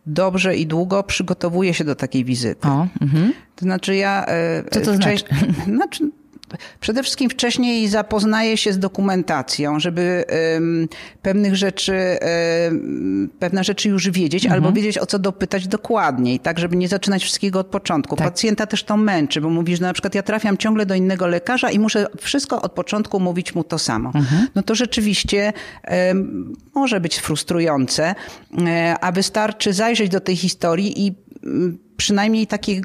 [0.06, 2.68] dobrze i długo przygotowuję się do takiej wizyty.
[2.68, 3.34] O, mhm.
[3.56, 4.26] To znaczy ja...
[4.72, 5.24] Co to wcześ-
[5.66, 6.10] znaczy?
[6.80, 10.26] Przede wszystkim wcześniej zapoznaję się z dokumentacją, żeby
[11.22, 12.18] pewnych rzeczy,
[13.40, 17.60] pewne rzeczy już wiedzieć, albo wiedzieć o co dopytać dokładniej, tak, żeby nie zaczynać wszystkiego
[17.60, 18.16] od początku.
[18.16, 18.28] Tak.
[18.28, 21.72] Pacjenta też to męczy, bo mówisz, że na przykład ja trafiam ciągle do innego lekarza
[21.72, 24.12] i muszę wszystko od początku mówić mu to samo.
[24.56, 25.54] No to rzeczywiście
[26.76, 28.16] może być frustrujące,
[28.68, 32.82] e, a wystarczy zajrzeć do tej historii i mm, przynajmniej takie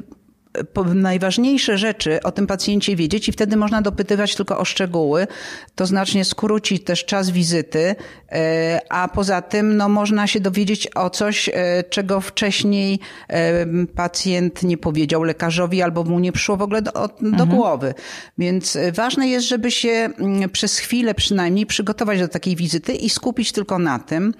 [0.95, 5.27] najważniejsze rzeczy o tym pacjencie wiedzieć i wtedy można dopytywać tylko o szczegóły.
[5.75, 7.95] To znacznie skróci też czas wizyty,
[8.31, 13.65] e, a poza tym no, można się dowiedzieć o coś, e, czego wcześniej e,
[13.95, 16.91] pacjent nie powiedział lekarzowi albo mu nie przyszło w ogóle do,
[17.21, 17.49] do Mhm.
[17.49, 17.93] głowy.
[18.37, 23.51] Więc ważne jest, żeby się mm, przez chwilę przynajmniej przygotować do takiej wizyty i skupić
[23.51, 24.33] tylko na tym,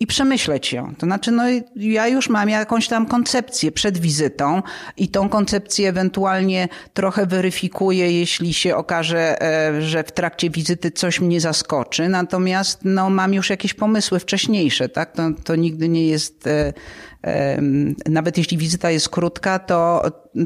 [0.00, 0.94] i przemyśleć ją.
[0.94, 1.42] To znaczy, no
[1.76, 4.62] ja już mam jakąś tam koncepcję przed wizytą
[4.96, 11.20] i tą koncepcję ewentualnie trochę weryfikuję, jeśli się okaże, e, że w trakcie wizyty coś
[11.20, 12.08] mnie zaskoczy.
[12.08, 15.12] Natomiast no, mam już jakieś pomysły wcześniejsze, tak?
[15.12, 16.72] To, to nigdy nie jest, e,
[18.08, 20.02] nawet jeśli wizyta jest krótka, to,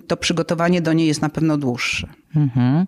[0.07, 2.09] to przygotowanie do niej jest na pewno dłuższe.
[2.37, 2.87] Mhm.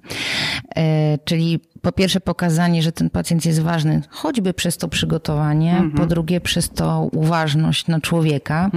[0.76, 6.06] E, czyli po pierwsze pokazanie, że ten pacjent jest ważny, choćby przez to przygotowanie, po
[6.06, 8.70] drugie przez to uważność na człowieka.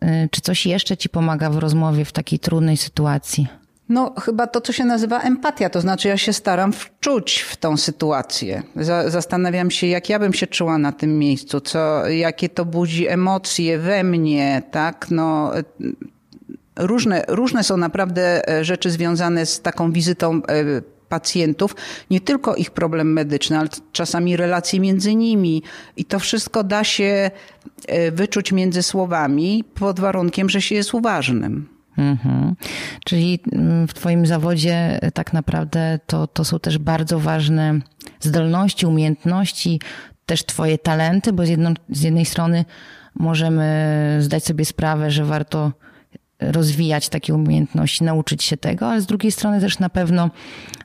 [0.00, 3.48] E, Czy coś jeszcze ci pomaga w rozmowie w takiej trudnej sytuacji?
[3.88, 7.76] No, chyba to, co się nazywa empatia, to znaczy ja się staram wczuć w tą
[7.76, 8.62] sytuację.
[8.76, 13.08] Za, zastanawiam się, jak ja bym się czuła na tym miejscu, co, jakie to budzi
[13.08, 15.58] emocje we mnie, tak, no.
[15.58, 15.62] e,
[16.76, 20.64] Różne, różne są naprawdę e, rzeczy związane z taką wizytą e,
[21.10, 21.76] pacjentów,
[22.10, 25.62] nie tylko ich problem medyczny, ale czasami relacje między nimi
[25.96, 27.30] i to wszystko da się
[27.88, 31.68] e, wyczuć między słowami pod warunkiem, że się jest uważnym.
[31.98, 32.54] Mhm.
[33.04, 37.80] Czyli mm, w Twoim zawodzie e, tak naprawdę to, to są też bardzo ważne
[38.20, 39.80] zdolności, umiejętności,
[40.26, 42.64] też Twoje talenty, bo z, jedno, z jednej strony
[43.14, 45.72] możemy zdać sobie sprawę, że warto
[46.40, 50.30] rozwijać takie umiejętności, nauczyć się tego, ale z drugiej strony też na pewno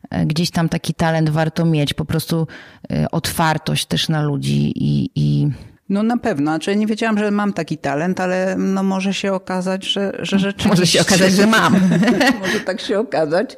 [0.09, 2.47] e, gdzieś tam taki talent warto mieć, po prostu
[2.91, 5.47] e, otwartość też na ludzi i, i
[5.89, 9.85] No na pewno, znaczy nie wiedziałam, że mam taki talent, ale no może się okazać,
[9.85, 10.69] że, że rzeczywiście...
[10.75, 11.73] Może się okazać, że mam.
[12.41, 13.57] może tak się okazać.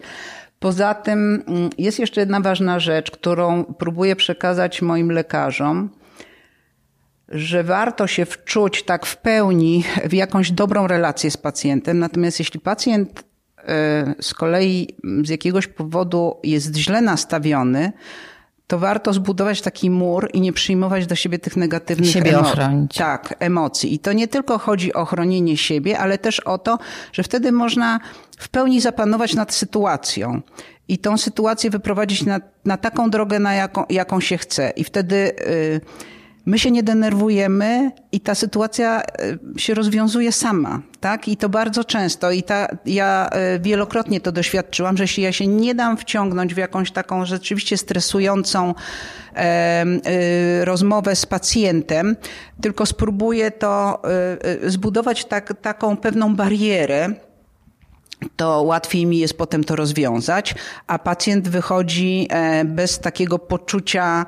[0.59, 5.89] Poza tym mm, jest jeszcze jedna ważna rzecz, którą próbuję przekazać moim lekarzom,
[7.29, 11.99] że warto się wczuć tak w pełni w jakąś dobrą relację z pacjentem.
[11.99, 13.23] Natomiast jeśli pacjent
[13.57, 17.91] e, z kolei z jakiegoś powodu jest źle nastawiony,
[18.67, 22.95] to warto zbudować taki mur i nie przyjmować do siebie tych negatywnych Siebie emo- ochronić.
[22.95, 23.93] Tak, emocji.
[23.93, 26.77] I to nie tylko chodzi o chronienie siebie, ale też o to,
[27.11, 27.99] że wtedy można
[28.37, 30.41] w pełni zapanować nad sytuacją
[30.87, 34.69] i tą sytuację wyprowadzić na, na taką drogę, na jaką, jaką się chce.
[34.75, 35.81] I wtedy y,
[36.47, 41.27] my się nie denerwujemy i ta sytuacja e, się rozwiązuje sama, tak?
[41.27, 42.31] I to bardzo często.
[42.31, 46.57] I ta, ja e, wielokrotnie to doświadczyłam, że jeśli ja się nie dam wciągnąć w
[46.57, 48.73] jakąś taką rzeczywiście stresującą
[49.35, 52.15] e, e, rozmowę z pacjentem,
[52.61, 57.09] tylko spróbuję to e, e zbudować tak, taką pewną barierę,
[58.35, 60.55] to łatwiej mi jest potem to rozwiązać,
[60.87, 62.27] a pacjent wychodzi
[62.65, 64.25] bez takiego poczucia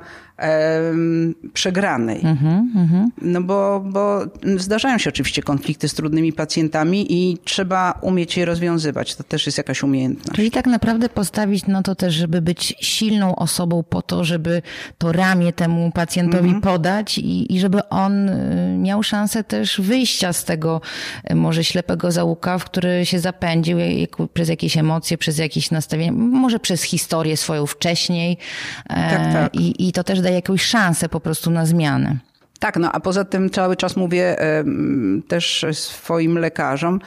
[1.52, 2.20] przegranej.
[2.20, 3.06] Mm -hmm.
[3.22, 4.20] No bo, bo
[4.56, 9.14] zdarzają się oczywiście konflikty z trudnymi pacjentami i trzeba umieć je rozwiązywać.
[9.14, 10.36] To też jest jakaś umiejętność.
[10.36, 14.62] Czyli tak naprawdę postawić na to też, żeby być silną osobą po to, żeby
[14.98, 16.60] to ramię temu pacjentowi -hmm.
[16.60, 20.80] podać i, i żeby on y, miał szansę też wyjścia z tego
[21.30, 23.78] y, może ślepego załuka, w który się zapędził
[24.34, 28.36] przez jakieś emocje, przez jakieś nastawienie, może przez historię swoją wcześniej.
[28.88, 29.54] Tak, tak.
[29.54, 32.18] I, I to też daje daje jakąś szansę po prostu na zmianę.
[32.58, 34.36] Tak, no a poza tym cały czas mówię
[35.28, 37.00] też swoim lekarzom,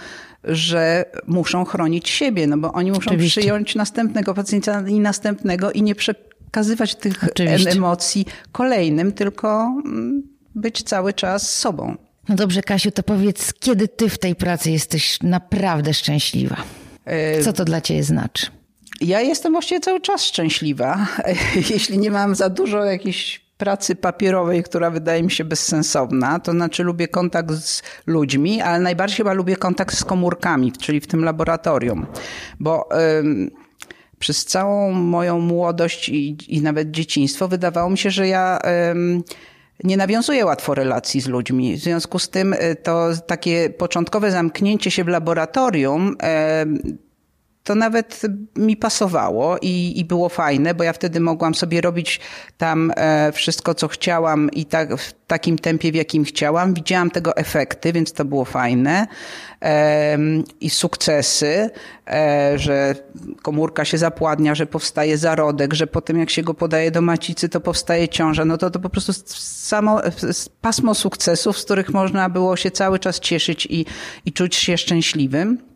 [0.43, 3.41] że muszą chronić siebie, no bo oni muszą Oczywiście.
[3.41, 7.71] przyjąć następnego pacjenta i następnego i nie przekazywać tych Oczywiście.
[7.71, 10.23] emocji kolejnym, tylko mm,
[10.55, 11.95] być cały czas sobą.
[12.29, 16.57] No dobrze, Kasiu, to powiedz, kiedy ty w tej pracy jesteś naprawdę szczęśliwa?
[17.43, 18.47] Co to dla ciebie znaczy?
[19.01, 21.07] Ja jestem właściwie cały czas szczęśliwa,
[21.69, 26.39] jeśli nie mam za dużo jakiejś pracy papierowej, która wydaje mi się bezsensowna.
[26.39, 31.07] To znaczy lubię kontakt z ludźmi, ale najbardziej chyba lubię kontakt z komórkami, czyli w
[31.07, 32.05] tym laboratorium.
[32.59, 32.89] Bo
[33.19, 33.51] ym,
[34.19, 38.59] przez całą moją młodość i, i, nawet dzieciństwo wydawało mi się, że ja
[38.91, 39.23] ym,
[39.83, 41.77] nie nawiązuję łatwo relacji z ludźmi.
[41.77, 46.15] W związku z tym y, to takie początkowe zamknięcie się w laboratorium
[47.63, 48.21] to nawet
[48.55, 52.19] mi pasowało i, i było fajne, bo ja wtedy mogłam sobie robić
[52.57, 56.73] tam e, wszystko, co chciałam i tak, w takim tempie, w jakim chciałam.
[56.73, 59.07] Widziałam tego efekty, więc to było fajne.
[60.61, 61.69] I sukcesy,
[62.07, 62.95] e, że
[63.41, 67.61] komórka się zapładnia, że powstaje zarodek, że potem jak się go podaje do macicy, to
[67.61, 68.45] powstaje ciąża.
[68.45, 70.01] No to to po prostu samo
[70.61, 73.85] pasmo sukcesów, z których można było się cały czas cieszyć i,
[74.25, 75.72] i czuć się szczęśliwym.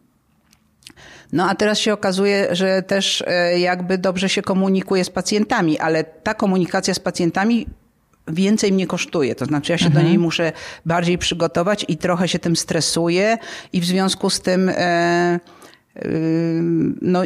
[1.34, 6.04] No a teraz się okazuje, że też e, jakby dobrze się komunikuje z pacjentami, ale
[6.04, 7.68] ta komunikacja z pacjentami
[8.28, 9.36] więcej mnie kosztuje.
[9.36, 10.04] To znaczy, ja się mhm.
[10.04, 10.52] do niej muszę
[10.86, 13.38] bardziej przygotować i trochę się tym stresuję,
[13.74, 14.70] i w związku z tym.
[14.70, 15.40] E, e,
[17.02, 17.24] no,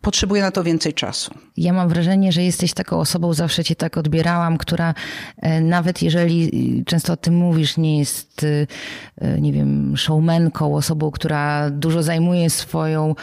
[0.00, 1.34] potrzebuję na to więcej czasu.
[1.56, 4.94] Ja mam wrażenie, że jesteś taką osobą, zawsze cię tak odbierałam, która
[5.36, 6.44] e, nawet jeżeli
[6.80, 8.46] e, często o tym mówisz, nie jest,
[9.20, 13.14] e, nie wiem, showmenką, osobą, która dużo zajmuje swoją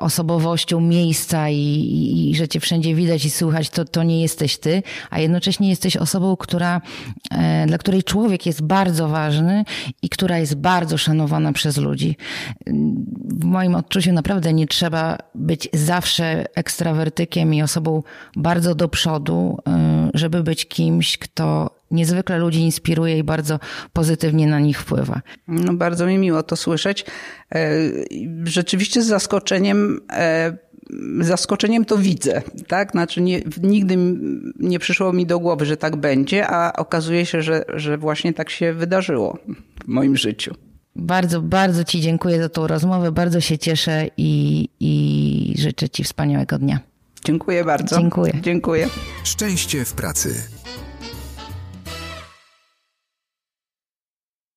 [0.00, 4.58] osobowością miejsca i, i, i że cię wszędzie widać i słuchać, to, to nie jesteś
[4.58, 6.80] ty, a jednocześnie jesteś osobą, która,
[7.66, 9.64] dla której człowiek jest bardzo ważny
[10.02, 12.16] i która jest bardzo szanowana przez ludzi.
[13.24, 17.75] W moim odczuciu naprawdę nie trzeba być zawsze ekstrawertykiem i osobą
[18.36, 19.58] bardzo do przodu,
[20.14, 23.58] y, żeby być kimś, kto niezwykle ludzi inspiruje i bardzo
[23.92, 25.20] pozytywnie na nich wpływa.
[25.48, 27.04] No, bardzo mi miło to słyszeć.
[27.54, 27.68] E,
[28.44, 30.66] rzeczywiście z zaskoczeniem e,
[31.20, 32.90] zaskoczeniem to widzę, tak?
[32.90, 33.96] Znaczy nie, nigdy
[34.58, 38.50] nie przyszło mi do głowy, że tak będzie, a okazuje się, że, że właśnie tak
[38.50, 39.38] się wydarzyło
[39.84, 40.54] w moim życiu.
[40.96, 46.58] Bardzo, bardzo Ci dziękuję za tą rozmowę, bardzo się cieszę i, i życzę Ci wspaniałego
[46.58, 46.80] dnia.
[47.26, 47.98] Dziękuję bardzo.
[47.98, 48.32] Dziękuję.
[48.40, 48.88] Dziękuję.
[49.24, 50.42] Szczęście w pracy.